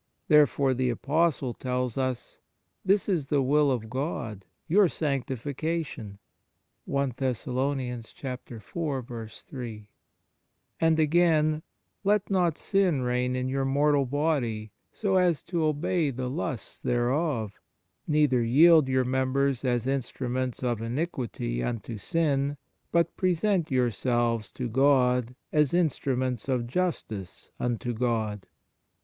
[0.29, 2.39] Therefore the Apostle tells us:"
[2.83, 6.17] This is the will of God, your sanctification.
[6.85, 8.49] 1 And
[10.81, 11.63] again:"
[12.11, 17.61] Let not sin reign in your mortal body, so as to obey the lusts thereof.
[18.07, 22.57] Neither yield your members as instruments of iniquity unto sin,
[22.91, 25.35] but present yourselves to God...
[25.53, 28.47] as instru ments of justice unto God."